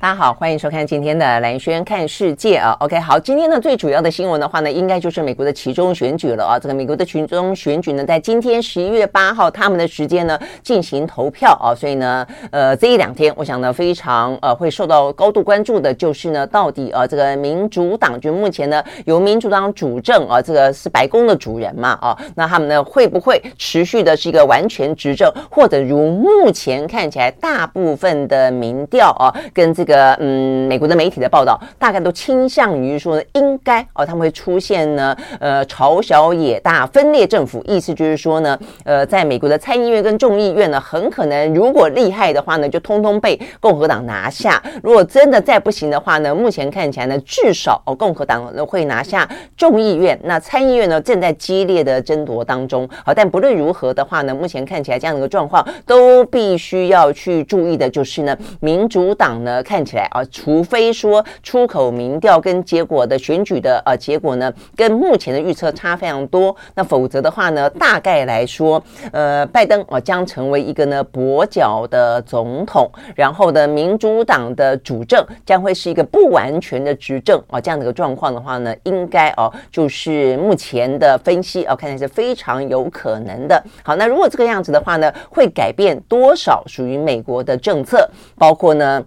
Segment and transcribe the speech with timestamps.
[0.00, 2.70] 大家好，欢迎收看今天的兰轩看世界啊。
[2.78, 6.56] OK，好，今天呢最主要的新闻的话呢，应该就是美国的其中选举了啊。
[6.56, 11.74] 这个美国的期中选举呢，在今天十一月八号他们的时间呢进行投票啊。
[11.74, 29.87] 所以呢，呃，这一两天，我想呢非常呃会受到高度关注的，就是呢到底呃这个民主党就目前呢由民主党主政啊，这个是白宫的主人嘛啊，那他们呢会不会持续的是一个完全执政，或者如目前看起来大部分的民调啊跟这。
[29.88, 52.86] 个嗯，美国的媒体的报道大概都倾向于说呢，应该哦，他们会出现呢，呃，朝小野大分裂政府，意思就是说呢，呃，在美国的参议院跟众议院呢，很可能如果厉害的话呢，就通通被共和党拿下；如果真的再不行的话呢，目前看起来呢，至少哦，共和党呢会拿下众议院，那参议院呢正在激烈的争夺当中。
[53.02, 59.77] 好，但不论如何的话呢，目前看起来这样的一个状况，都必须要去注意的就是呢，民主党呢看。
[59.78, 68.82] 看起来啊，除非说出口民调跟结果的选举的呃结果呢，跟目前的预测差非常多，那否则的话呢，大概来说，
[69.12, 83.62] 呃，拜登啊将成为一个呢跛脚的总统，然后呢，民主党的主政将会是一个不完全的执政啊，这样的一个状况的话呢，应该哦，就是目前的分析哦，看起来是非常有可能的。
[83.84, 89.00] 好，那如果这个样子的话呢，会改变多少属于美国的政策，包括呢？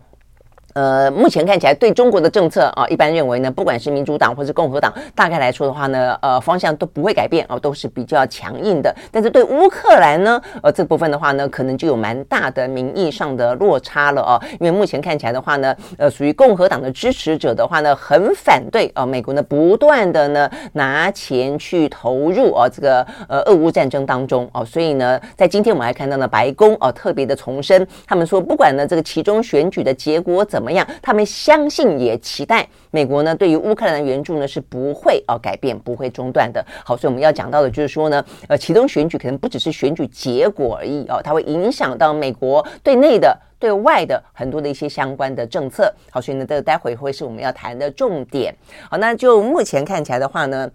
[0.73, 8.95] 呃，目前看起来对中国的政策啊，一般认为呢，不管是民主党或是共和党，大概来说的话呢，呃，方向都不会改变啊，都是比较强硬的。
[9.11, 14.41] 但是对乌克兰呢，呃，这部分的话呢，可能就有蛮大的民意上的落差了啊。
[14.61, 24.63] 因为目前看起来的话呢，呃，属于共和党的支持者的话呢，很反对啊，美国呢不断的呢拿钱去投入啊这个呃俄乌战争当中啊。
[24.63, 30.60] 所以呢，在今天我们还看到了白宫啊特别的重申，他们说不管呢这个其中选举的结果怎。
[30.61, 30.87] 怎么样？
[31.01, 36.63] 他们相信也期待美国呢，对于乌克兰的援助呢是不会哦改变，不会中断的。
[36.85, 45.91] 好，所以我们要讲到的就是说呢，呃，其中选举可能不只是选举结果而已哦，它会影响到美国对内的、对外的很多的一些相关的政策。
[46.11, 48.55] 好，所以呢，这待会会是我们要谈的重点。
[48.87, 50.69] 好，那就目前看起来的话呢。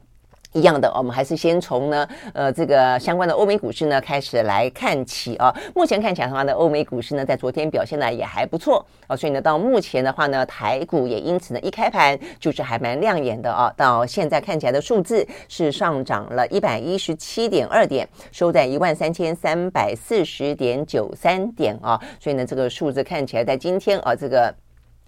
[0.56, 5.54] 一样的，我们还是先从呢，呃，这个相关的欧美股市呢开始来看起啊。
[5.74, 13.70] 目前看起来的话呢，欧美股市呢在昨天表现呢也还不错啊，所以呢，到目前的话呢，台股也因此呢一开盘就是还蛮亮眼的啊。
[13.76, 22.00] 到现在看起来的数字是上涨了一百一十七点二点，收在一万三千三百四十点九三点啊。
[22.18, 24.54] 所以呢，这个数字看起来在今天啊，这个。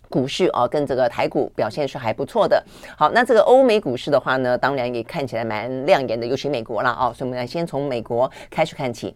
[0.09, 2.63] 股市啊，跟这个台股表现是还不错的。
[2.97, 7.13] 好，那这个欧美股市的话呢，当然也看起来蛮亮眼的，尤其美国了啊。
[7.13, 9.15] 所以我们来先从美国开始看起。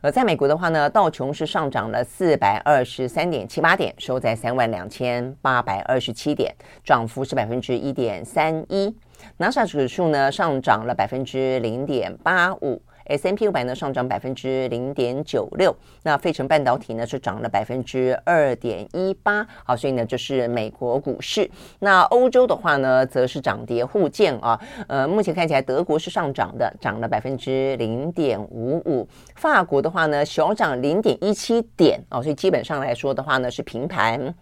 [0.00, 8.94] 呃，在美国的话呢，道琼是上涨了四百二十三点七八点，收在三万两千八百二十七点，涨幅是百分之一点三一。
[9.38, 12.82] 纳斯达克指数呢，上涨了百分之零点八五。
[13.06, 21.50] S&P 五百呢上涨百分之零点九六，那费城半导体呢是涨了百分之二点一八，好，所以呢就是美国股市。
[21.80, 24.58] 那欧洲的话呢，则是涨跌互见啊。
[24.88, 29.06] 呃，目前看起来德国是上涨的，涨了百分之零点五五。
[29.36, 34.34] 法国的话呢，小涨零点一七点啊，所以基本上来说的话呢是平盘。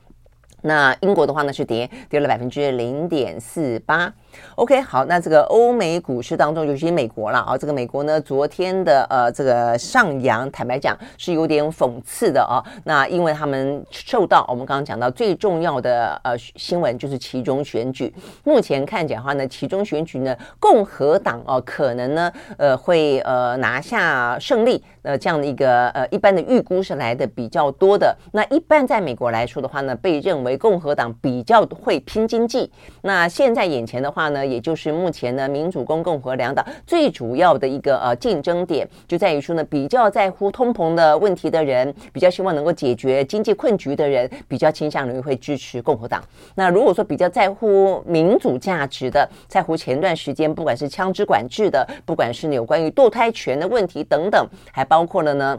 [0.65, 4.13] 那英国的话呢是跌，跌了百分之零点四八。
[4.57, 12.63] OK，好，那这个欧美股市当中，尤其美国了啊，这个美国呢，昨天的呃这个上扬，坦白讲是有点讽刺的啊。
[12.85, 18.13] 那因为他们受到我们刚刚讲到最重要的呃新闻就是其中选举，
[18.45, 28.17] 目前看起来的话呢，其中选举呢，共和党哦、可能呢呃会呃拿下胜利，呃这样的一个呃一般的预估是来的比较多的。
[28.33, 32.71] 那一般在美国来说的话呢，被认为共和党比较会拼经济。
[33.03, 34.22] 那现在眼前的话。
[34.29, 46.23] 呢，也就是目前呢，民主公共和两党最主要的一个呃竞争点，就在于说呢，比较在乎通膨的问题的人，比较希望能够解决经济困局的人，比较倾向于会支持共和党。
[46.55, 55.59] 那如果说比较在乎民主价值的，在乎前段时间不管是枪支管制的，不管是有关于堕胎权的问题等等，还包括了呢。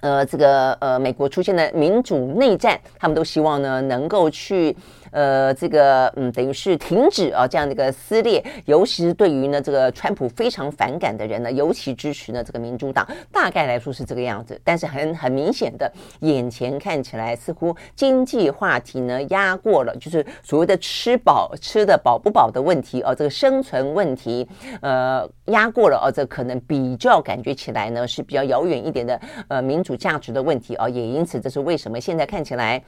[0.00, 4.76] 呃，这个呃，美国出现的民主内战，他们都希望呢，能够去
[5.10, 14.60] 呃，这个嗯，等于是停止啊这样的一个撕裂，尤其是对于呢这个川普非常反感的人呢，尤其支持呢这个民主党，大概来说是这个样子。
[14.64, 15.90] 但是很很明显的，
[16.20, 24.48] 眼前看起来似乎经济话题呢压过了，就是所谓的吃饱吃的饱不饱的问题哦，这个生存问题
[24.80, 32.82] 呃压过了哦，这可能比较感觉起来呢是比较遥远一点的呃民主价值的问题哦，也因此这是为什么现在看起来。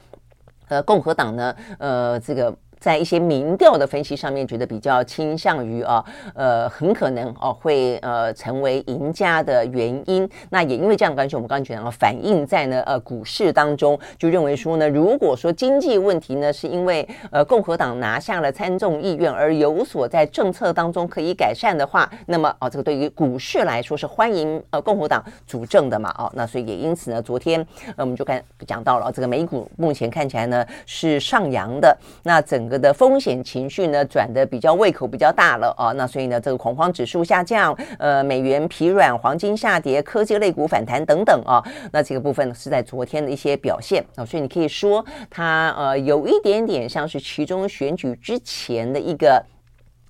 [0.71, 2.55] 呃，共和党呢，呃，这个。
[2.81, 10.27] 在一些民调的分析上面，觉得比较倾向于啊，呃，很可能哦会呃成为赢家的原因。
[10.49, 27.63] 那也因为这样的关系，我们刚刚讲了，反映在呢呃股市当中，就认为说呢，如果说经济问题呢是因为呃共和党拿下了参众议院而有所在政策当中可以改善的话，那么哦这个对于股市来说是欢迎呃共和党主政的嘛哦，那所以也因此呢，昨天
[27.95, 32.70] 呃我们就看讲到了这个美股目前看起来呢是上扬的，那整。
[32.71, 49.43] 个的风险情绪呢转的比较胃口比较大了啊，那所以呢这个恐慌指数下降，呃美元疲软，黄金下跌，科技类股反弹等等啊，那这个部分呢是在昨天的一些表现啊，所以你可以说它呃有一点点像是其中选举之前的一个。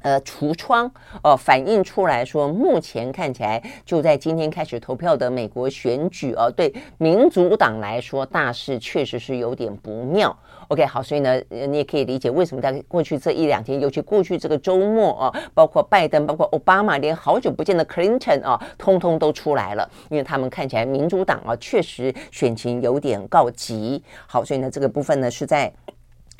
[0.03, 0.91] 呃，橱窗
[1.21, 10.35] 哦、反映出来说，目前看起来就在今天开始投票的美国选举哦、对民主党来说，大势确实是有点不妙。
[10.71, 24.01] OK，好，所以呢，你也可以理解为什么在过去这一两天，尤其过去这个周末啊，包括拜登，包括奥巴马，连好久不见的 Clinton 啊，通通都出来了，因为他们看起来民主党啊，确实选情有点告急。
[24.25, 25.69] 好，所以呢，这个部分呢是在。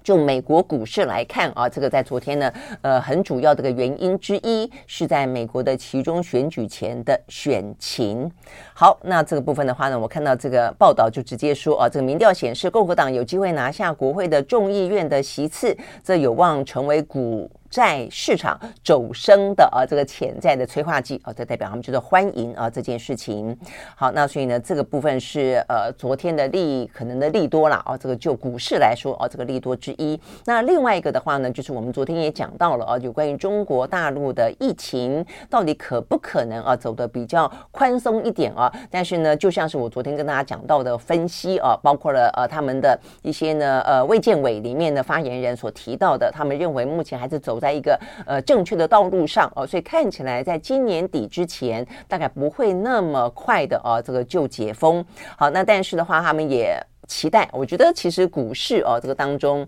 [0.03, 8.31] 就美国股市来看啊，这个在昨天呢，呃，很主要的一个原因之一是在美国的其中选举前的选情。
[8.73, 17.49] 好，那这个部分的话呢，我看到这个报道就直接说啊，这个民调显示共和党有机会拿下国会的众议院的席次，这有望成为股。
[17.71, 23.57] 在市场走升的啊，这个潜在的催化剂啊，这代表他们就是欢迎啊这件事情。
[23.95, 30.19] 好，那所以呢，这个部分是呃昨天的利可能的利多了啊，这个就股市来说啊，这个利多之一。
[30.43, 38.69] 那另外一个的话呢，就是我们昨天也讲到了啊，有关于中国大陆的疫情到底可不可能啊走的比较宽松一点啊？
[38.89, 47.60] 但是呢，就像是我昨天跟大家讲到的分析啊，包括了呃他们的一些呢呃卫健委里面的发言人所提到的，他们认为目前还是走。
[47.61, 55.05] 在一个呃正确的道路上哦，所以看起来在今年底之前，大概不会那么快的哦，这个就解封。
[55.37, 56.75] 好，那但是的话，他们也
[57.07, 57.47] 期待。
[57.53, 59.67] 我觉得其实股市哦，这个当中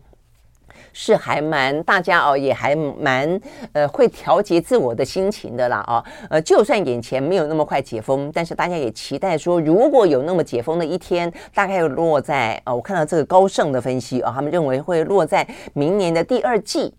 [0.91, 3.39] 是还蛮大家哦，也还蛮
[3.73, 6.03] 呃会调节自我的心情的啦哦。
[6.29, 16.93] 呃，就算眼前没有那么快解封，但是大家也期待说，如果有那么解封的一天，大概落在呃，我看到这个高盛的分析啊，哦，他们认为会落在明年的第二季。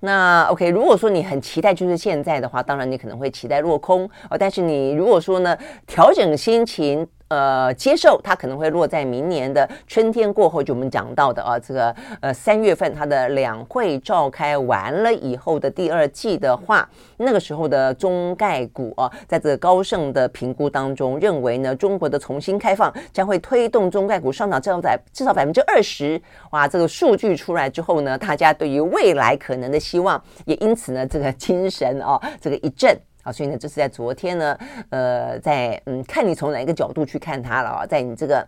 [0.00, 4.36] 那 OK，如果说你很期待就是现在的话，当然你可能会期待落空哦。
[4.38, 5.56] 但是你如果说呢，
[5.86, 7.06] 调整心情。
[7.28, 16.88] 呃，接受它可能会落在明年的春天过后，就我们讲到的啊，这个呃三月份它的两会召开完了以后的第二季的话，
[17.18, 26.20] 那个时候的中概股啊，在这个高盛的评估当中，认为呢，中国的重新开放将会推动中概股上涨至少在至少百分之二十。
[26.52, 32.98] 哇，这个数据出来之后呢，大家对于未来可能的希望也因此呢，这个精神啊，这个一振。
[33.32, 34.58] 所以呢，这是在昨天呢，
[34.90, 38.46] 呃，在嗯，看你从哪一个角度去看它了啊，在你这个。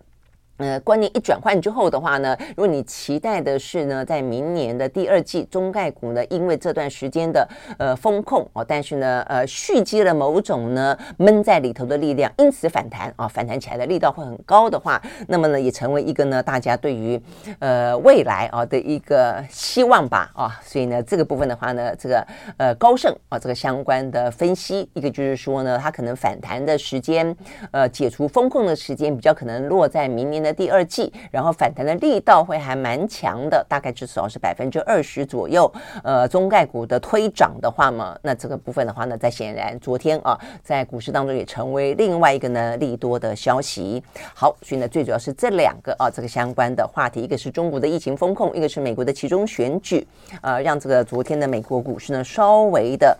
[0.60, 7.48] 呃，观念一转换之后的话呢，如果你期待的是呢，在明年的第二季，中概股呢，因为这段时间的
[7.78, 17.18] 呃风控哦，但是呢，呃，蓄积了某种呢闷在里头的力量，因此反弹啊，反弹起来的力道会很高的话，那么呢，也成为一个呢，大家对于
[17.58, 22.26] 呃未来啊的一个希望吧啊，所以呢，这个部分的话呢，这个
[22.58, 27.34] 呃高盛啊这个相关的分析，一个就是说呢，它可能反弹的时间，
[27.70, 30.49] 呃，解除风控的时间比较可能落在明年的。
[30.52, 35.70] 第二季，然后反弹的力道会还蛮强的，大概至少是百分之二十左右。
[36.02, 44.02] 呃，中概股的推涨的话嘛，那这个部分的话呢，在显然昨天啊，在股市当中也成为另外一个呢利多的消息。
[44.34, 50.06] 好，所以呢，最主要是这两个啊，这个相关的话题，一个是中国的疫情风控，一个是美国的其中选举，
[50.42, 53.16] 呃，让这个昨天的美国股市呢稍微的。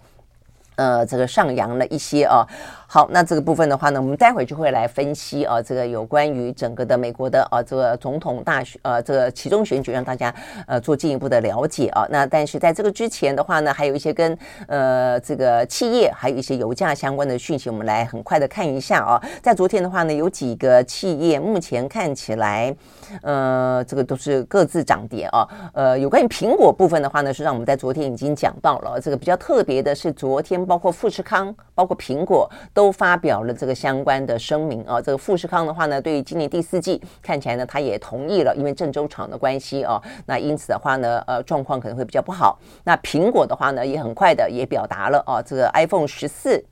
[0.77, 2.47] 呃，这个上扬了一些啊。
[2.93, 10.35] 好，那这个部分的话呢，我们待会就会来分析啊，这个有关于整个的美国的啊这个总统大选呃这个其中选举，让大家
[10.67, 12.05] 呃做进一步的了解啊。
[12.11, 19.23] 那但是在这个之前的话呢，还有一些跟呃这个企业还有一些油价相关的讯息，我们来很快的看一下啊。
[19.41, 22.75] 在昨天的话呢，有几个企业目前看起来
[23.23, 25.47] 呃这个都是各自涨跌啊。
[25.75, 29.01] 呃，有关于苹果部分的话呢，是让我们在昨天已经讲到了。
[29.01, 32.51] 这个比较特别的是，昨天包括富士康，包括苹果。
[32.75, 42.59] 都发表了这个相关的声明啊，这个富士康的话呢，对于今年第四季看起来呢，他也同意了，因为郑州厂的关系啊，那因此的话呢，呃，状况可能会比较不好。
[42.85, 46.63] 那苹果的话呢，也很快的也表达了啊，这个 iPhone 十四。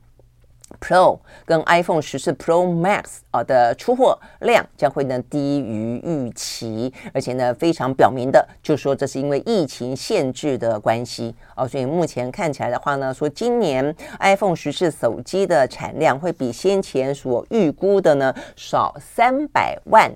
[0.79, 20.11] Pro 跟 iPhone 十四 Pro Max 啊的出货量将会呢低于预期，而且呢非常表明的就说这是因为疫情限制的关系哦，所以目前看起来的话呢，说今年 iPhone 十四手机的产量会比先前所预估的呢少三百万。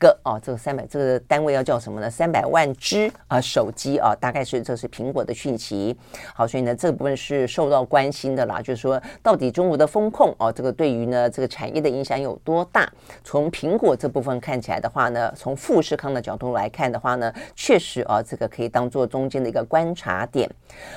[0.00, 2.10] 个哦，这个三百这个单位要叫什么呢？
[2.10, 5.96] 三百万只啊手机啊，大概是这是苹果的讯息。
[6.34, 12.90] 好，所以呢这部分是受到关心的啦，就是说到底中国的风控哦，这个对于呢这个产业的影响有多大？
[13.22, 20.50] 从苹果这部分看起来的话呢，从富士康的角度来看的话呢，确实啊这个可以当做中间的一个观察点。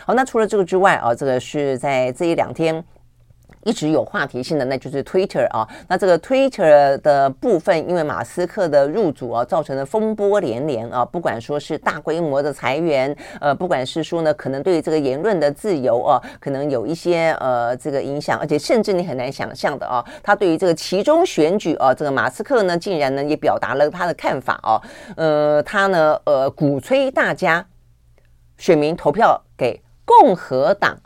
[0.06, 2.84] 好，那除了这个之外啊，这个是在这一两天。
[3.64, 5.68] 一直有话题性的，那就是 Twitter 啊。
[5.88, 11.04] 那这个 Twitter 的部分，因为马斯克的入主啊，造成了风波连连啊。
[11.06, 24.82] 不管说是大规模的裁员，呃，不管是说呢，可能对这个言论的自由啊，可能有一些呃这个影响，而且甚至你很难想象的啊，他对于这个其中选举啊，这个马斯克呢，竟然呢也表达了他的看法啊。
[25.16, 27.66] 呃，他呢呃鼓吹大家
[28.58, 30.98] 选民投票给共和党。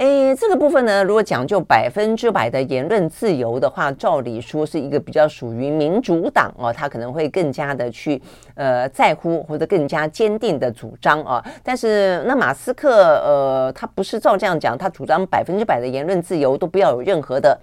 [0.00, 8.18] 诶，这个部分呢，如果讲究百分之百的言论自由的话，照理说是一个比较属于民主党哦，他可能会更加的去
[8.54, 11.44] 呃在乎或者更加坚定的主张啊。
[11.62, 12.90] 但是那马斯克
[13.22, 17.60] 呃，他不是照这样讲，他主张百分之百的言论自由都不要有任何的。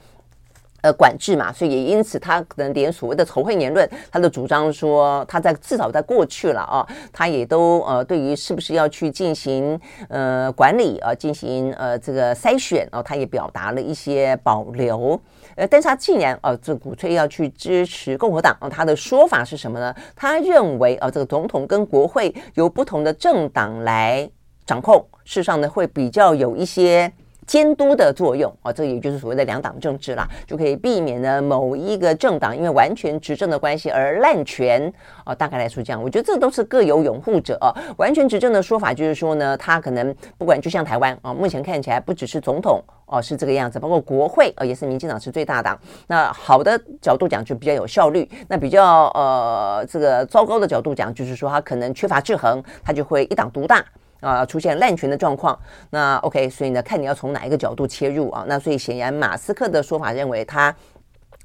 [0.82, 15.20] 呃，管制嘛，所以也因此，他可能连所谓的仇恨言论，他的主张说，他在至少在过去了啊，他也都呃，对于是不是要去进行呃管理啊，进行呃这个筛选啊，他也表达了一些保留。
[15.56, 19.94] 呃，但是他既然啊，这鼓吹要去支持共和党啊，他的说法是什么呢？
[20.16, 24.30] 他认为啊，这个总统跟国会由不同的政党来
[24.64, 27.12] 掌控，事实上呢，会比较有一些。
[27.48, 35.34] 监督的作用啊，这也就是所谓的两党政治啦，就可以避免呢某一个政党因为完全执政的关系而滥权啊。
[35.34, 37.74] 大概来说这样，我觉得这都是各有拥护者啊。
[37.98, 45.80] 完全执政的说法就是说呢，他可能不管就像台湾啊，目前看起来不只是总统哦是这个样子，包括国会啊也是民进党是最大党。
[46.08, 53.86] 那好的角度讲就比较有效率，那比较呃这个糟糕的角度讲就是说他可能缺乏制衡，他就会一党独大。
[54.20, 55.58] 啊，出现滥权的状况，
[55.90, 58.46] 那 OK，所以呢，看你要从哪一个角度切入啊。
[58.48, 60.76] 那所以显然，马斯克的说法认为，他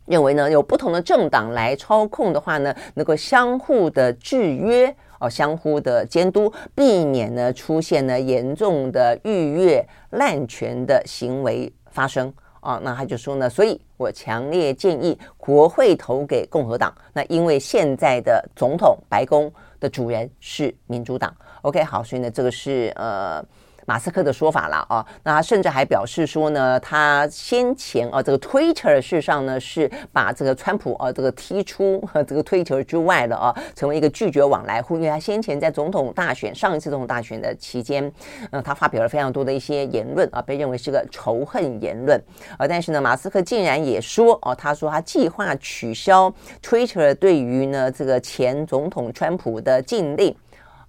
[0.06, 12.80] 认为呢，有不同的政党来操控的话呢，能够相互的制约哦，相互的监督，避免呢出现呢严重的逾越滥权的行为发生啊。
[12.82, 16.92] 那他就说呢，所以我强烈建议国会投给共和党。
[17.12, 21.32] 那因为现在的总统白宫的主人是民主党。
[21.62, 23.44] OK，好，所以呢，这个是呃。
[23.84, 34.94] 马斯克的说法了啊，那他甚至还表示说呢，他先前啊，这个 Twitter 事实上呢是把这个川普啊这个踢出和这个 Twitter 之外了啊，成为一个拒绝往来户。
[34.94, 38.10] 因为他先前在总统大选上一次总统大选的期间，
[38.52, 42.16] 呃，他发表了非常多的一些言论啊，被认为是个仇恨言论
[42.56, 42.68] 啊。
[42.68, 50.32] 但是呢，马斯克竟然也说哦，他说他计划取消 Twitter 对于呢这个前总统川普的禁令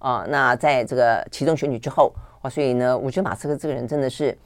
[0.04, 0.24] 啊。
[0.28, 2.50] 那在这个其中选举之后啊。
[2.50, 4.36] 所以呢，我觉得马斯克这个人真的是，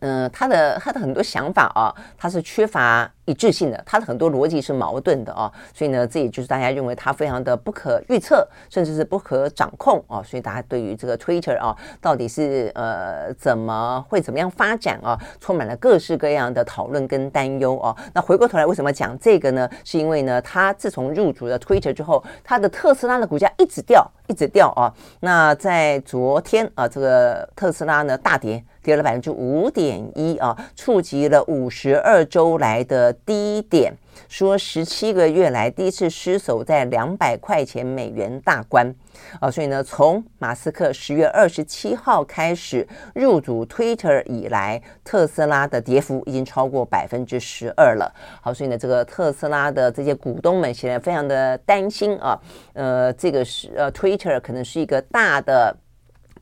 [0.00, 3.10] 嗯、他的他的很多想法啊，他是缺乏。
[3.26, 17.96] 一致性的，他的很多逻辑是矛盾的啊，所以呢，这也就是大家认为他非常的不可预测，甚至是不可掌控啊，所以大家对于这个 Twitter 啊，到底是呃怎么会怎么样发展啊，充满了各式各样的讨论跟担忧啊。
[18.12, 19.70] 那回过头来，为什么讲这个呢？
[19.84, 24.92] 是因为呢，他自从入主了 Twitter 之后，他的特斯拉的股价一直掉，一直掉啊。
[25.20, 28.64] 那在昨天啊，这个特斯拉呢大跌。
[28.82, 33.92] 跌了百分之五点一啊，触及了五十二周来的低点，
[34.28, 38.94] 说十七个月来第一次失守在两百块钱美元大关
[39.38, 48.10] 啊，所以呢，从马斯克十月二十七号开始入主 Twitter 以来，特斯拉的跌幅已经超过百分之十二了。
[48.40, 52.40] 好，所以呢，这个特斯拉的这些股东们现在非常的担心啊，
[52.72, 55.76] 呃，这个是呃 Twitter 可能是一个大的。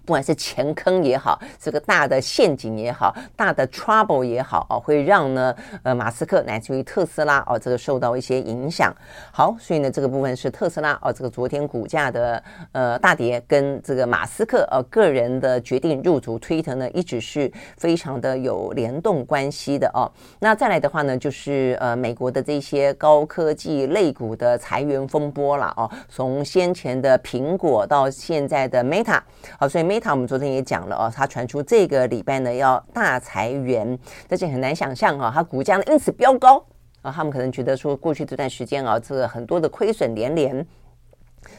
[0.09, 8.91] 不管是钱坑也好，这个大的陷阱也好，大的 trouble 也好啊，会让呢呃马斯克乃至于特斯拉哦这个受到一些影响。
[9.31, 20.11] 好，所以呢这个部分是特斯拉哦这个昨天股价的呃大跌，跟这个马斯克呃个人的决定入主 Twitter 呢一直是非常的有联动关系的哦。
[20.39, 29.21] 那再来的话呢，就是呃美国的这些高科技类股的裁员风波了哦，从先前的苹果到现在的 Meta，
[29.59, 29.98] 好，所以 Meta。
[29.99, 36.65] Meta 我们昨天也讲了哦，它传出这个礼拜呢要大裁员，但是很难想象哈，它股价呢因此飙高。
[37.03, 40.65] 啊，他们可能觉得说过去这段时间啊，这个很多的亏损连连，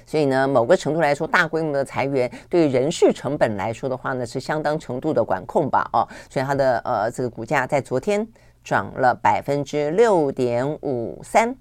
[0.05, 8.25] 所以呢，某个程度来说，大规模的裁员对于人事成本来说的话呢，是相当程度的管控吧，哦，所以它的呃这个股价在昨天
[8.63, 11.53] 涨了百分之六点五三，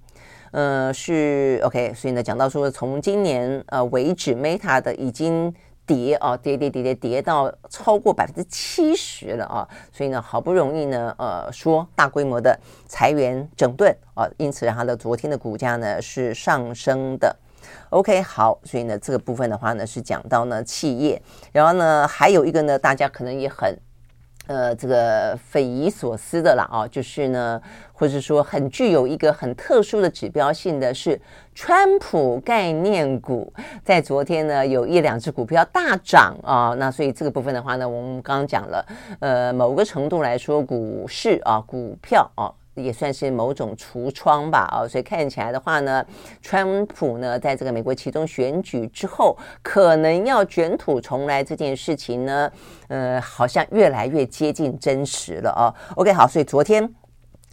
[0.53, 5.53] 呃是 OK，所以呢讲到说从今年呃为止，Meta 的已经。
[5.89, 9.67] 跌啊，跌跌跌跌跌到超过百分之七十了啊！
[9.91, 17.35] 所以呢，好不容易呢，呃，说大规模的裁员整顿啊，因此它的昨天的股价呢是上升的。
[17.89, 23.75] OK，好，所以呢，这个部分的话呢是讲到呢企业，然后呢还有一个呢，大家可能也很。
[24.49, 27.61] 呃，这个匪夷所思的了啊，就是呢，
[27.93, 31.21] 或者说很具有一个很特殊的指标性的是，
[31.55, 33.53] 川普概念股
[33.85, 38.87] 在昨天呢有一两只股票大涨啊，那所以这个部分的话呢，我们刚刚讲了，
[39.21, 42.51] 呃，某个程度来说，股市啊，股票啊。
[42.79, 46.05] 也算是某种橱窗吧，啊，所以看起来的话呢，
[46.41, 52.51] 川普呢，在这个美国其中选举之后，可能要卷土重来这件事情呢，
[52.89, 55.75] 呃，好像越来越接近真实了啊。
[55.97, 56.89] OK，好，所以昨天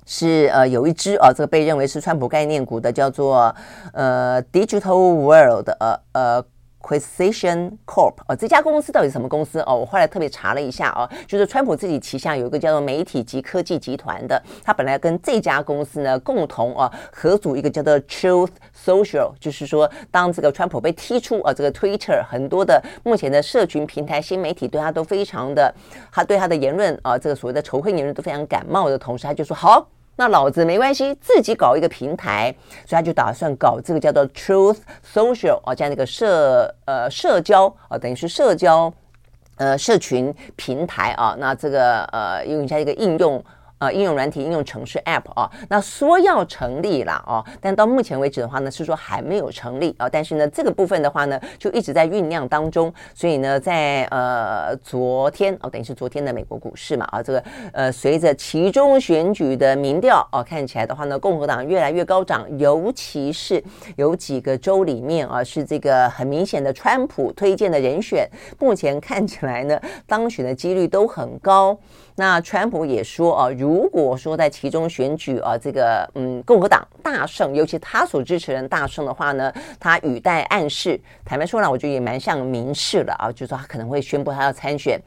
[0.06, 3.54] 是呃有一只啊，这个被认为是川普概念股的，叫做
[3.94, 6.46] 呃 Digital World，呃呃。
[6.86, 9.76] Quisition Corp 哦，这家公司到底是什么公司哦？
[9.76, 18.52] 我后来特别查了一下哦，就是川普自己旗下有一个叫做媒体及科技集团的，他本来跟这家公司呢共同啊合组一个叫做 Truth
[18.86, 25.74] Social，就是说当这个川普被踢出啊这个 Twitter 很多的目前的社群平台新媒体对他都非常的，
[26.12, 29.88] 他对他的言论啊这个所谓的仇恨言论都非常感冒的同时，他就说好。
[30.16, 32.56] 那老子没关系，自己搞一个平台，
[32.86, 34.78] 所以他就打算搞这个叫做 Truth
[35.14, 38.94] Social 啊，这样的一个社呃社交啊，等于是社交
[39.58, 43.44] 呃社群平台啊，那这个呃用一下一个应用。
[43.86, 50.10] 啊，应用软体、应用程式 App 啊，那说要成立了啊，但到目前为止的话呢，是说还没有成立啊。
[50.10, 52.92] 但是呢，这个部分的话呢，就一直在酝酿当中。
[53.14, 57.44] 所以呢，在呃昨天哦，等于是昨天的美国股市嘛啊，这个
[57.74, 63.64] 呃随着其中选举的民调啊，看起来的话呢，共和党越来越高涨，尤其是
[63.98, 68.28] 有几个州里面啊，是这个很明显的川普推荐的人选，
[68.60, 71.78] 目前看起来呢，当选的几率都很高。
[72.18, 84.98] 那川普也说啊，如果说在其中选举啊，这个嗯共和党大胜，尤其他所支持人大胜的话呢，他语带暗示，坦白说呢，我觉得也蛮像明示了啊，就是说他可能会宣布他要参选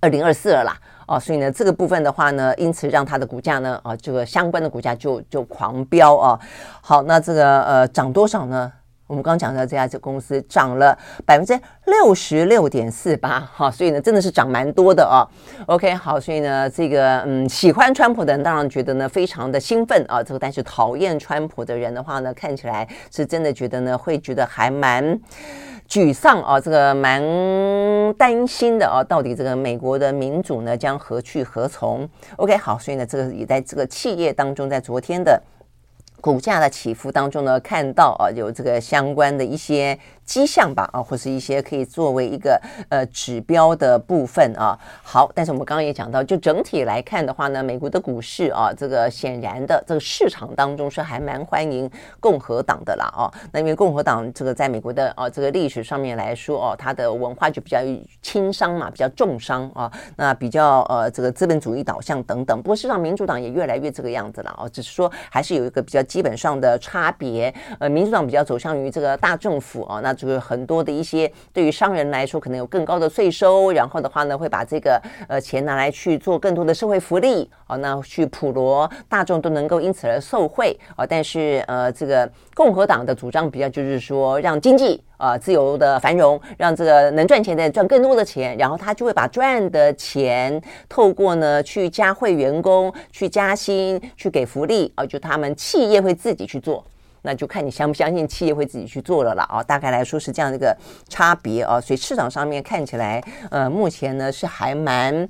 [0.00, 0.74] 二零二四了啦，
[1.06, 6.40] 哦，所以呢，这个部分的话呢，因此让他的股价呢啊，这个相关的股价就就狂飙啊。
[6.80, 8.72] 好，那这个呃涨多少呢？
[9.06, 15.22] 我们刚讲到这家这公司涨了百分之六十六点四八，哈，所以呢，真的是涨蛮多的哦。
[15.66, 25.16] OK，好，所以呢，这个嗯，喜欢川普的人当然觉得呢非常的兴奋啊，这个但是讨厌川普的人的话呢，看起来是真的觉得呢会觉得还蛮
[25.88, 27.22] 沮丧啊，这个蛮
[28.14, 35.40] 担心的啊，到底这个美国的民主呢将何去何从？OK，好，所以呢，这个也在这个企业当中，在昨天的。
[36.20, 39.96] 股价的起伏当中呢，看到啊有这个相关的一些
[40.26, 42.60] 迹象吧啊，或是一些可以作为一个
[42.90, 44.78] 呃指标的部分啊。
[45.02, 51.88] 好，但是我们刚刚也讲到，就整体来看的话呢，美国的股市啊，这个显然的这个市场当中是还蛮欢迎
[52.20, 53.32] 共和党的啦啊。
[53.52, 57.78] 那因为共和党这个在美国的啊这个历史上面来说哦，它的文化就比较
[58.20, 62.60] 轻商嘛，比较重商啊，那比较呃这个资本主义导向等等。
[62.60, 67.54] 不过事实上，民主党也越来越这个样子了啊，只是说还是有一个比较基本上的差别。
[67.78, 81.06] 呃，民主党比较走向于这个大政府啊，那就是很多的一些对于商人来说可能有更高的税收，然后的话呢会把这个呃钱拿来去做更多的社会福利啊，那去普罗大众都能够因此而受惠啊。
[81.06, 96.82] 但是呃这个共和党的主张比较就是说让经济啊自由的繁荣，让这个能赚钱的赚更多的钱，然后他就会把赚的钱透过呢去加惠员工、去加薪、去给福利啊，就他们企业会自己去做。
[97.26, 100.74] 那就看你相不相信企业会自己去做了了啊，大概来说是这样的一个
[101.08, 105.28] 差别啊，所以市场上面看起来，呃，目前呢是还蛮。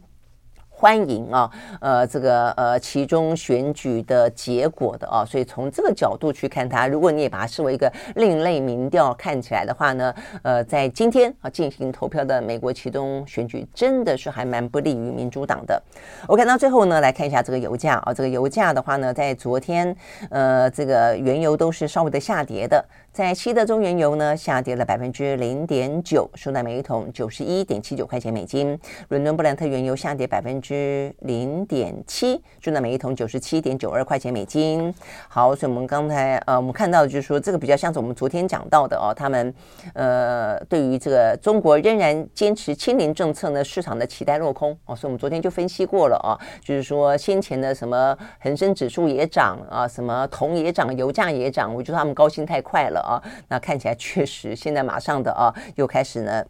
[0.78, 15.82] 欢迎啊，呃，这个呃，其中选举的结果的啊，所以从这个角度去看它，如果你也把它视为一个另类民调看起来的话呢，呃，在今天啊进行投票的美国其中选举，真的是还蛮不利于民主党的。
[16.26, 19.96] OK，那最后呢，来看一下这个油价啊，这个油价的话呢，在昨天
[20.28, 22.84] 呃，这个原油都是稍微的下跌的。
[23.16, 28.78] 在西德州原油呢，下跌了百分之零点九，收在每一桶九十一点七九块钱美金。
[29.08, 34.92] 伦敦布兰特原油下跌百分之零点七，收在每一桶九十七点九二块钱美金。
[35.30, 39.54] 好，所以我们刚才呃，我们看到就是说，这个比较像是我们昨天讲到的哦，他们
[39.94, 44.94] 呃，对于这个中国仍然坚持清零政策呢，市场的期待落空哦。
[44.94, 53.05] 所以我们昨天就分析过了啊，就是说先前的什么恒生指数也涨啊，什么铜也涨，油价也涨，我觉得他们高兴太快了。
[53.06, 56.44] 啊，那看起来确实，现在马上的啊，又开始呢。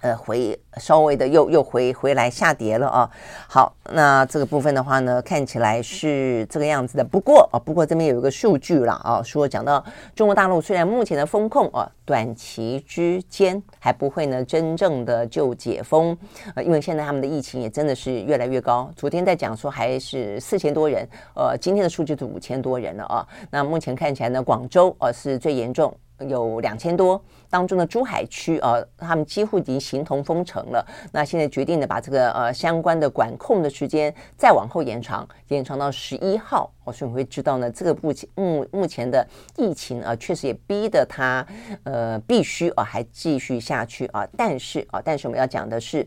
[0.00, 3.10] 呃，回稍微的又又回回来下跌了啊。
[3.48, 7.04] 好，那这个部分的话呢，看起来是这个样子的。
[7.04, 9.84] 不过啊，不过这边有一个数据了啊，说讲到
[10.14, 16.16] 中国大陆虽然目前的风控啊，短期之间还不会呢真正的就解封，
[16.54, 18.90] 呃，因为现在他们的疫情也真的是越来越高。
[18.96, 23.26] 昨天在讲说还是四千多人，呃，今天的数据是五千多人了啊。
[23.50, 25.94] 那目前看起来呢，广州啊是最严重。
[26.28, 30.86] 有两千多当中的珠海区啊，他们几乎已经形同封城了。
[31.12, 36.70] 那现在决定的把这个呃相关的管控的时间再往后延长，延长到十一号。
[36.84, 41.46] 哦，所以我会知道呢，这个目前目目前的疫情啊，确实也逼得他
[41.84, 44.26] 呃必须啊还继续下去啊。
[44.36, 46.06] 但是啊，但是我们要讲的是。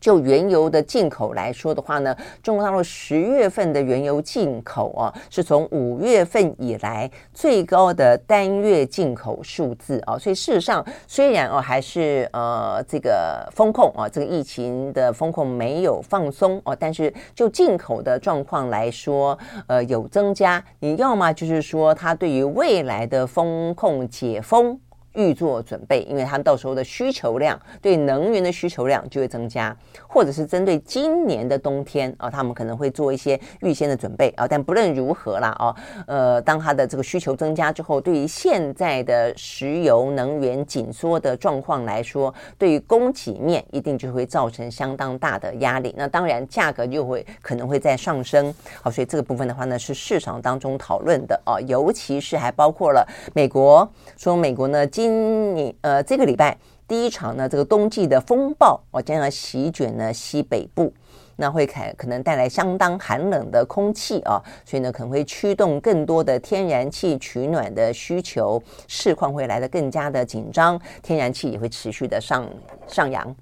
[0.00, 10.18] 就原油的进口来说的话呢，中国大陆十月份的原油进口啊，是从五月份以来最高的单月进口数字啊。
[10.18, 20.62] 所以事实上，虽然哦还是呃这个风控啊，这个疫情的风控没有放松哦，但是就进口的状况来说，呃有增加。
[20.80, 24.78] 你要么就是说，它对于未来的风控解封。
[25.18, 29.76] 预做准备，因为他们到时候的需求量，对能源的需求量就会增加，
[30.08, 34.48] 或者是针对今年的冬天啊，他们可能会做一些预先的准备啊。
[34.48, 45.94] 但不论如何啦，啊，呃，当它的这个需求增加之后，对于现在的石油能源紧缩的状况来说，对于供给面一定就会造成相当大的压力。
[45.96, 48.52] 那当然，价格就会可能会在上升。
[48.82, 54.86] 好，所以这个部分的话呢，是市场当中讨论的啊，尤其是还包括了美国，说美国呢。
[54.86, 56.56] 今年呃，这个礼拜
[56.88, 60.90] 第一场呢，这个冬季的风暴哦，将要席卷呢西北部，
[61.36, 72.48] 那会开可能带来相当寒冷的空气啊，所以呢可能会驱动更多的天然气取暖的需求，市况会来得更加的紧张，天然气也会持续的上
[72.86, 73.36] 上扬。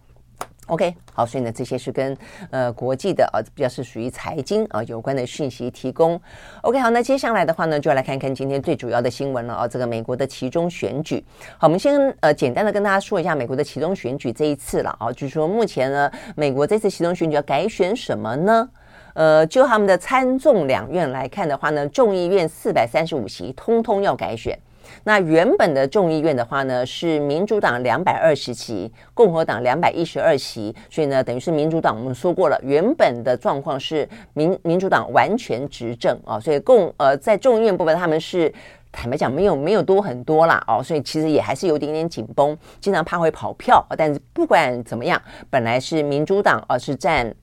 [0.67, 2.17] OK，好，所以呢，这些是跟
[2.51, 6.21] 呃国际的啊，比较是属于财经啊有关的讯息提供。
[6.63, 11.25] OK，好，那接下来的话呢，就要来看看今天最主要的新闻了啊，这个美国的期中选举。
[11.57, 18.69] 好，我们先呃简单的跟大家说一下美国的期中选举这一次了啊，就是说目前呢，美国这次期中选举要改选什么呢？
[19.15, 24.59] 呃，就他们的参众两院来看的话呢，众议院四百三十五席通通要改选。
[25.05, 31.97] 那原本的众议院的话呢，是民主党两百二十席，共和党两百一十二席，所以呢，等于是民主党。
[31.97, 38.53] 我们说过了，原本的状况是民民主党完全执政啊，所以共呃在众议院部分，他们是
[38.91, 43.85] 坦白讲没有没有多很多啦哦，所以其实也还是有点点紧绷，经常怕会跑票。
[43.97, 47.35] 但是不管怎么样，本来是民主党啊是占。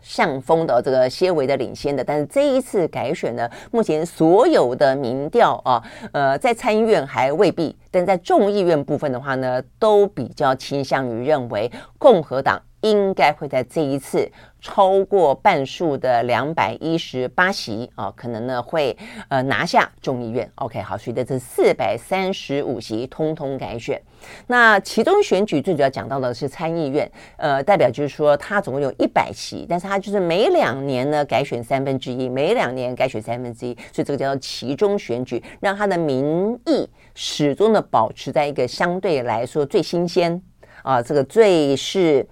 [0.00, 5.82] 上风的这个些微的领先的，但是这一次改选呢，目前所有的民调啊，
[6.12, 18.96] 呃，在参议院还未必，但在众议院部分的话呢，都比较倾向于认为共和党应该会在这一次超过半数的两百一十八席啊，可能呢会
[19.28, 20.48] 呃拿下众议院。
[20.56, 24.00] OK，好，所以的这四百三十五席通通改选。
[24.46, 40.40] 那其中选举最主要讲到的是参议院，呃，代表就是说它总共有一百席，但是它就是每两年呢改选三分之一，每两年改选三分之一，所以这个叫做其中选举，让它的民意始终的保持在一个相对来说最新鲜
[40.82, 42.26] 啊，这个最是。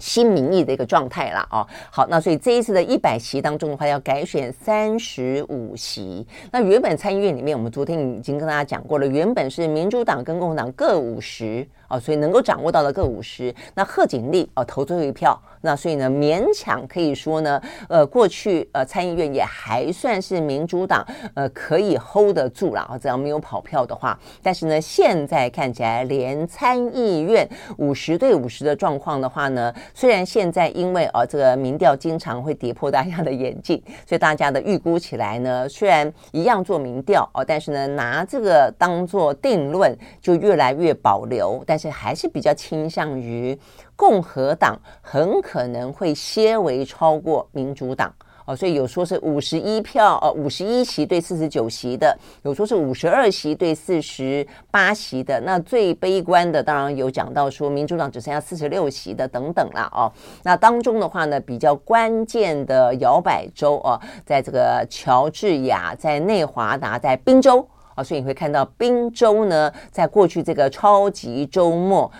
[0.00, 6.26] 新民意的一个状态了啊，好，那所以这一次的一百席当中的话，要改选三十五席。
[6.50, 11.66] 那原本参议院里面，我们昨天已经跟大家讲过了，原本是民主党跟共和党各五十。
[11.90, 27.48] 哦，所以能够掌握到的各五十，那贺锦丽哦投最后一票，那所以呢勉强可以说呢，呃过去呃参议院也还算是民主党呃可以 hold 得住了啊，只要没有跑票的话，但是呢现在看起来连参议院
[27.78, 41.79] 五十对五十的状况的话呢，虽然现在因为呃这个民调经常会跌破大家的眼镜，所以大家的预估起来呢，虽然一样做民调哦，但是呢拿这个当做定论就越来越保留，但。
[41.88, 43.56] 还是比较倾向于
[43.94, 48.12] 共和党很可能会些微超过民主党
[48.46, 55.38] 哦，所以有说是五十一票哦，五十一席对四十九席的，有说是五十二席对四十八席的。
[55.42, 60.10] 那最悲观的当然有讲到说民主党只剩下四十六席的等等啦哦。
[60.42, 67.68] 那当中的话呢，比较关键的摇摆州哦，在这个乔治亚、在内华达、在宾州。
[68.02, 72.10] 所以你会看到宾州呢，在过去这个超级周末，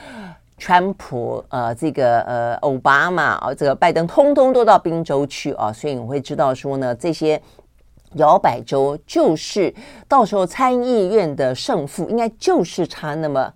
[0.59, 5.73] 川普呃，这个呃，奥巴马啊，这个拜登，通通都到宾州去啊。
[5.73, 7.41] 所以你会知道说呢，这些
[8.15, 9.75] 摇摆州就是
[10.07, 13.53] 到时候参议院的胜负，应该就是差那么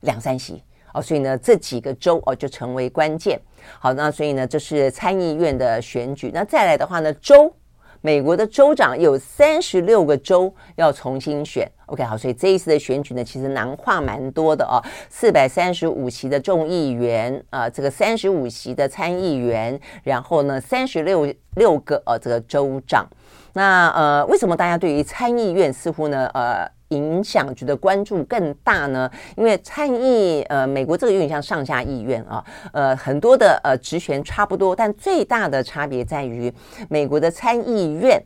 [0.00, 0.62] 两三席
[0.94, 1.02] 哦。
[1.02, 3.40] 所以呢，这几个州哦，就成为关键。
[3.78, 6.30] 好，那所以呢，这是参议院的选举。
[6.32, 7.54] 那再来的话呢，州。
[8.00, 23.06] 美国的州长有三十六个州要重新选，OK，好，所以这一次的选举呢，其实难跨蛮多的哦，四百三十五席的众议员啊、呃，这个三十五席的参议员，然后呢，三十六六个呃这个州长，
[23.52, 26.66] 那呃，为什么大家对于参议院似乎呢，呃？
[26.90, 29.10] 影响觉得关注更大呢？
[29.36, 36.52] 因为参议呃，美国这个有点像上下议院啊，呃，很多的呃职权差不多，但最大的差别在于
[36.88, 38.22] 美国的参议院，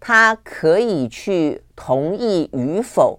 [0.00, 3.18] 它可以去同意与否，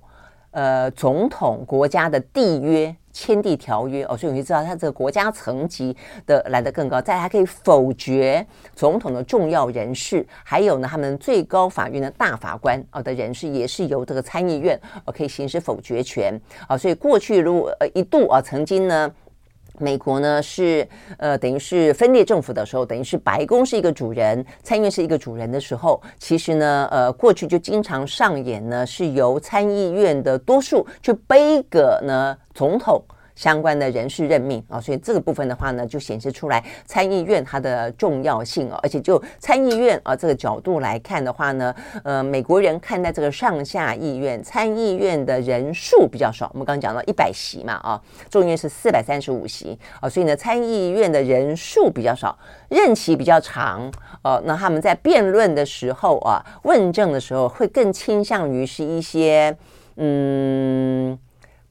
[0.51, 2.95] 呃，总统国家的缔约。
[3.15, 5.95] 签订条约哦，所以你就知道他这个国家层级
[6.28, 16.78] 的来得更高，在还可以否决总统的重要人士，还有呢，他们最高法院的大法官哦的人士也是由这个参议院哦可以行使否决权啊。
[16.78, 19.10] 所以过去如果呃一度啊曾经呢，
[19.80, 32.38] 美国呢是呃等于是分裂政府的时候，等于是白宫是一个主人，参议院是一个主人的时候，其实呢呃过去就经常上演呢是由参议院的多数去背个呢。
[32.56, 33.04] 总统
[33.36, 52.38] 相关的人事任命啊，所以这个部分的话呢，就显示出来参议院它的重要性啊，而且就参议院啊这个角度来看的话呢，呃，美国人看待这个上下议院，参议院的人数比较少，我们刚刚讲到一百席嘛啊，众议院是四百三十五席啊，所以呢，参议院的人数比较少，
[52.69, 53.91] 任期比较长
[54.24, 59.56] 哦，那他们在辩论的时候啊，问政的时候会更倾向于是一些
[59.98, 61.19] 嗯。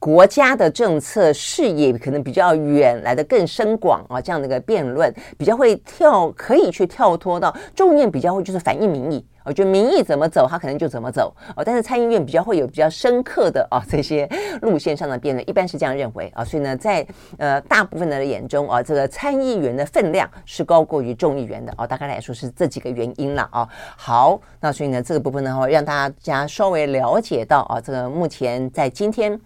[0.05, 11.65] 国家的政策视野可能比较远，来的更深广啊，这样的一个辩论比较会跳，可以去跳脱到众议院比较会就是反映民意，我觉得民意怎么走，他可能就怎么走哦。
[11.65, 14.29] 但是参议院比较会有比较深刻的啊这些
[14.61, 16.45] 路线上的辩论，一般是这样认为啊。
[16.45, 17.07] 所以呢，在
[17.39, 21.87] 呃大部分的人眼中啊，这个参议员的分量是高过于众议员的哦。
[21.87, 23.67] 大概来说是这几个原因了啊。
[23.97, 29.41] 好，那所以呢这个部分呢，让大家稍微了解到啊，这个目前在今天。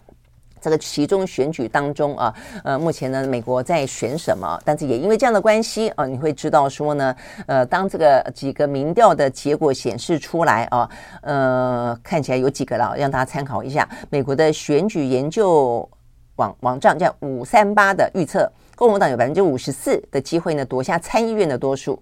[0.61, 4.61] 这个其中选举当中啊，呃，目前呢，美国在选什么？
[4.65, 7.15] 但是也因为这样的关系啊，你会知道说呢，
[7.47, 10.89] 呃，当这个几个民调的结果显示出来啊，
[11.23, 13.89] 呃，看起来有几个了，让大家参考一下。
[14.11, 15.89] 美国的选举研究
[16.37, 22.01] 网网站叫五三八的预测，共和党有百分之五十四的机会呢夺下参议院的多数。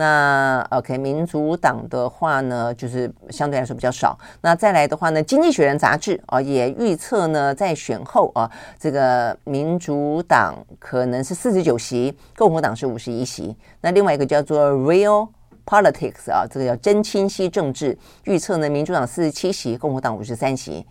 [0.00, 4.18] 那 OK，民主党的话呢，就是相对来说比较少。
[4.40, 13.54] 那再来的话呢，《经济学人》杂志啊也预测呢，在选后啊，这个民主党可能是四十九席，共和党是五十一席。
[13.82, 15.28] 那另外一个叫做 Real
[15.66, 20.86] Politics 啊，这个叫真清晰政治预测呢，民主党四十七席，共和党五十三席。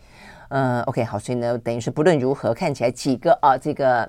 [0.50, 4.08] 嗯，OK，好，所以呢，等于是不论如何，看起来几个啊，这个。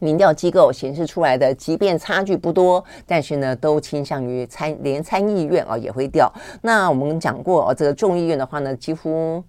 [0.00, 6.32] 民调机构显示出来的，即便差距不多，但是呢，都倾向于参连参议院啊也会掉。
[6.62, 9.42] 那我们讲过哦，这个众议院的话呢，几乎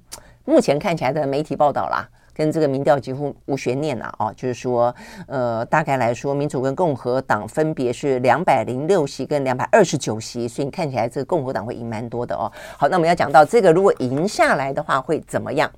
[0.46, 4.94] 目前看起来的媒体报道啦，跟这个民调几乎无悬念了哦，就是说，
[5.28, 12.52] 呃，大概来说，民主跟共和党分别是两百零六席跟两百二十九席，所以你看起来这个共和党会赢蛮多的哦。
[12.78, 15.70] 好，那我们要讲到这个，如果赢下来的话，会怎么样？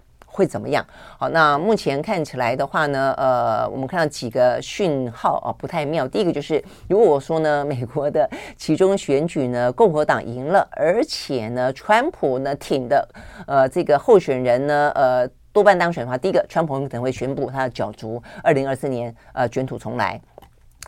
[0.42, 0.84] 会怎么样？
[1.20, 6.08] 好，那目前看起来的话呢，呃，我们看到几个讯号啊，不太妙。
[6.08, 8.28] 第一个就是，如果说呢，美国的
[8.58, 13.08] 其中选举呢，共和党赢了，而且呢，川普呢挺的，
[13.46, 20.20] 呃，这个候选人呢，呃，多半当选的话，第一个，川普可能会宣布他的角逐二零二四年，呃，卷土重来，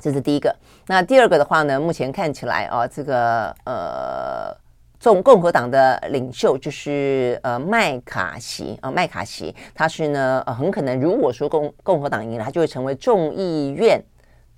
[0.02, 0.56] 这是第一个。
[0.88, 4.63] 那第二个的话呢，目前看起来啊，这个呃。
[5.04, 14.02] 众共和党的领袖就是呃麦卡锡啊，麦卡锡，他是呢呃很可能，如果说共共和党赢了，他就会成为众议院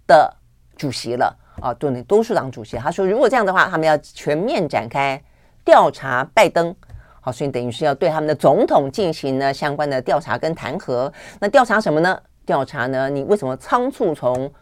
[0.06, 0.32] 的
[0.78, 2.78] 主席了啊，对，多数党主席。
[2.78, 5.20] 他说，如果这样的话，他们要全面展开
[5.64, 6.76] 调查拜登，
[7.22, 11.12] 好，所以等于是要对他们的总统进行呢相关的调查跟弹劾。
[11.40, 12.22] 那调查什么呢？
[12.46, 14.54] 调查呢，你为什么仓促从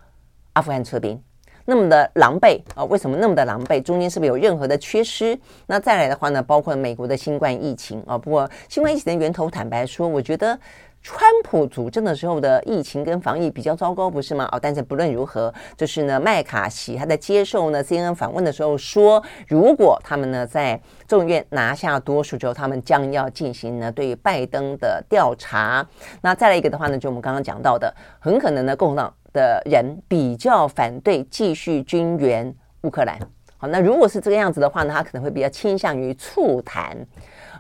[0.54, 1.22] 阿富汗撤兵？
[1.66, 2.84] 那么的狼狈啊？
[2.86, 3.82] 为什么那么的狼狈？
[3.82, 5.38] 中间是不是有任何的缺失？
[5.68, 6.44] 那再来的话呢？
[6.44, 8.18] 包括美国的新冠疫情啊。
[8.18, 10.60] 不过新冠疫情的源头，坦白说，我觉得
[11.02, 14.48] 川普主政的时候的疫情跟防疫比较糟糕，不是吗？
[14.52, 25.86] 哦，但是不论如何，就是呢，麦卡锡他在接受呢 CNN 访问的时候说，如果他们呢在众议院拿下多数之后，他们将要进行呢对拜登的调查。
[26.22, 29.14] 那再来一个的话呢，就我们刚刚讲到的，很可能呢共和党。
[29.34, 33.20] 的人比较反对继续军援乌克兰。
[33.58, 36.96] 好，那如果是这个样子的话呢，他可能会比较倾向于促谈，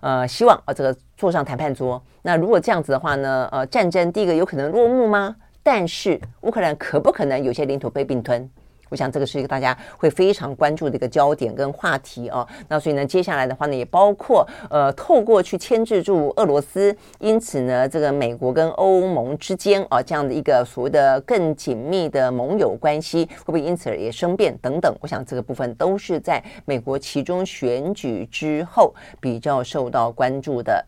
[0.01, 2.01] 呃，希望啊这个坐上谈判桌。
[2.21, 5.35] 那如果这样子的话呢，呃，战争第一个有可能落幕吗？
[5.61, 8.49] 但是乌克兰可不可能有些领土被并吞？
[8.89, 12.47] 我想这个是一个大家会非常关注的一个焦点跟话题哦。
[12.67, 24.95] 那所以呢，接下来的话呢，也包括呃，透过去牵制住俄罗斯，因此呢，这个美国跟欧盟之间啊，这样的一个所谓的更紧密的盟友关系，会不会因此而也生变等等？
[25.01, 30.85] 我想这个部分都是在美国其中选举之后比较受到关注的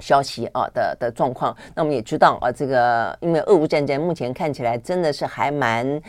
[0.00, 1.56] 消息啊的的状况。
[1.74, 6.02] 那我们也知道啊，这个因为俄乌战争目前看起来真的是还蛮。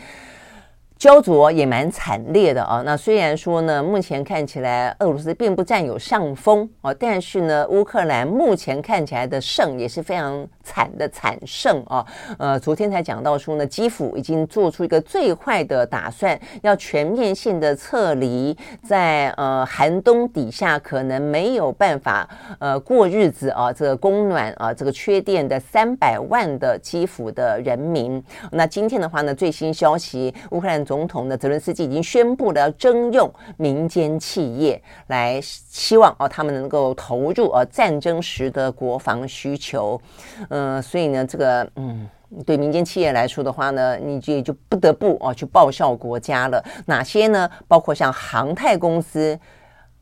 [0.98, 2.82] 焦灼也蛮惨烈的啊。
[2.84, 12.04] 那虽然说呢，目前看起来俄罗斯并不占有上风啊，但是呢，乌克兰目前看起来的胜也是非常惨的惨胜啊。
[12.36, 28.20] 呃，昨天才讲到说呢，基辅已经做出一个最坏的打算，要全面性的撤离在呃寒冬底下可能没有办法呃过日子啊，这个供暖啊，这个缺电的三百万的基辅的人民。
[28.50, 30.87] 那今天的话呢，最新消息，乌克兰。
[30.88, 40.00] 总统的泽伦斯基已经宣布了征用民间企业来，希望哦他们能够投入呃战争时的国防需求，
[40.48, 42.08] 嗯、所以呢，这个嗯，
[42.46, 46.64] 对民间企业来说的话呢，你就就不得不哦去报效国家了。
[46.86, 47.50] 哪些呢？
[47.68, 49.38] 包括像航太公司、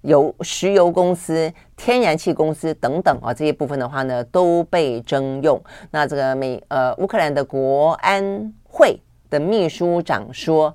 [0.02, 5.60] 油石油公司、天然气公司等等啊，这些部分的话呢，都被征用。
[5.90, 9.00] 那这个美呃乌克兰的国安会。
[9.30, 10.74] 的秘书长说，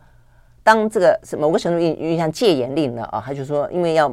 [0.63, 4.11] 当这个是某个程度有点像戒严令了啊，他就说，因为要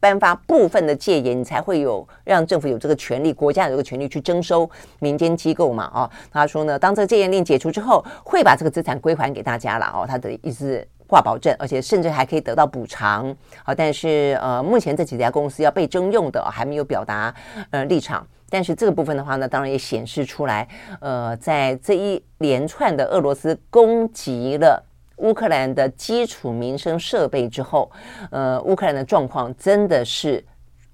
[0.00, 4.68] 颁发部分的戒严，你才会有让政府有这个权利，国家有这个权利去征收
[5.00, 6.10] 民间机构嘛啊。
[6.30, 10.06] 他说呢，当这个戒严令解除之后，会把这个资产归还给大家了哦。
[10.06, 13.34] 他的意思挂保证，而且甚至还可以得到补偿。
[13.64, 17.34] 好，但是呃，目前这几家公司要被征用的还没有表达
[17.70, 18.24] 呃立场。
[18.50, 20.66] 但是这个部分的话呢，当然也显示出来，
[21.00, 24.82] 呃，在这一连串的俄罗斯攻击了
[25.18, 27.90] 乌克兰的基础民生设备之后，
[28.30, 30.42] 呃，乌克兰的状况真的是，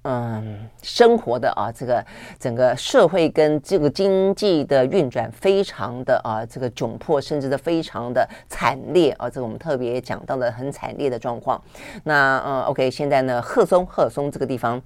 [0.01, 2.05] 嗯，生活的啊，这个
[2.37, 11.61] 整个社会跟这个经济的运转非常的啊，这个窘迫，甚至的非常的惨烈啊，这个我们特别讲到了很惨烈的状况。
[12.03, 14.81] 那呃，OK，现在呢，赫松赫松这个地方。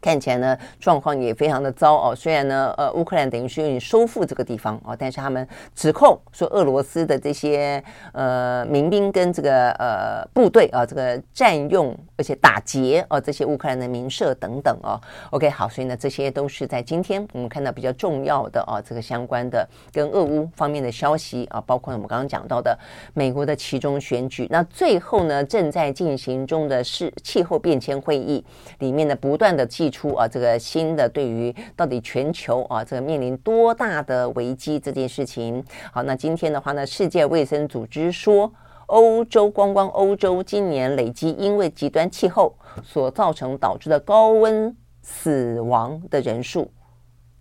[0.00, 2.14] 看起来呢，状况也非常的糟哦。
[2.14, 7.82] 虽然呢，呃，乌克兰等于是用收复这个地方哦，但是他们指控说俄罗斯的这些
[8.12, 15.00] 呃民兵跟这个呃部队啊，这个占用而且打劫哦这些乌克兰的民舍等等哦。
[15.30, 22.78] OK，好，所以呢，这些都是在今天我们看到比较重要的啊这个相关的跟俄乌方面的消息啊，包括我们刚刚讲到的
[23.14, 24.46] 美国的其中选举。
[24.48, 28.44] 那最后呢，正在进行中的是气候变迁会议
[28.78, 29.87] 里面呢不断的记。
[29.90, 35.64] 出啊，这个新的对于到底全球啊这个面临多大的危机这件事情。
[35.92, 38.52] 好，那今天的话呢，世界卫生组织说，
[38.86, 46.70] 欧洲光光欧洲今年累积因为极端气候所造成导致的高温死亡的人数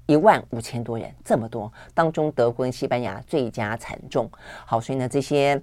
[0.05, 4.29] 一万五千多人，这么多，当中德国跟西班牙最佳惨重。
[4.65, 5.62] 好，所以呢，这些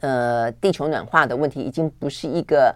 [0.00, 2.74] 呃地球暖化的问题已经不是一个。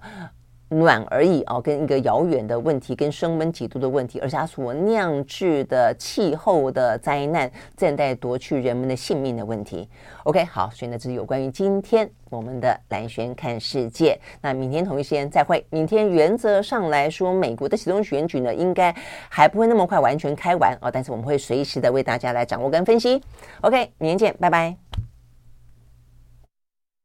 [0.74, 9.88] 暖而已啊，跟一个遥远的问题，跟升温几度的问题，而且它所酿制的气候的灾难，正在夺去人们的性命的问题。
[10.24, 14.18] OK，好，所以呢，这是有关于今天我们的蓝轩看世界。
[14.40, 15.64] 那明天同一时间再会。
[15.70, 18.94] 明天原则上来说，美国的期中选举呢，应该
[19.28, 23.20] 还不会那么快完全开完啊，但是我们会随时的为大家来掌握跟分析。
[23.61, 24.84] OK，明天见，拜拜。